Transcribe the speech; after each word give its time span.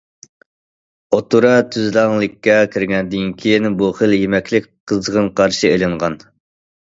ئوتتۇرا 1.15 1.49
تۈزلەڭلىككە 1.73 2.55
كىرگەندىن 2.75 3.29
كېيىن، 3.43 3.71
بۇ 3.81 3.91
خىل 3.99 4.17
يېمەكلىك 4.21 4.67
قىزغىن 4.93 5.29
قارشى 5.41 5.71
ئېلىنغان. 5.75 6.19